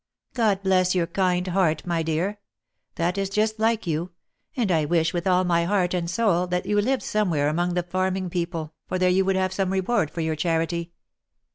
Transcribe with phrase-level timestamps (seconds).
[0.33, 2.39] "God bless your kind heart, my dear!
[2.95, 4.09] That is just like you,
[4.57, 7.83] and I wish with all my heart and soul, that you lived somewhere among the
[7.83, 10.91] farming people, for there you would have some reward for your charity.